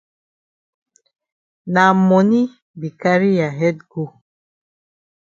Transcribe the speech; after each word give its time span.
Na 1.73 1.83
moni 2.07 2.41
be 2.79 2.87
carry 3.01 3.29
ya 3.39 3.47
head 3.59 3.77
go. 3.91 4.03